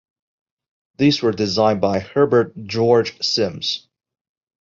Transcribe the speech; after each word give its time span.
These 0.97 1.21
were 1.21 1.31
designed 1.31 1.79
by 1.79 1.99
Herbert 1.99 2.55
George 2.65 3.21
Simms. 3.21 3.87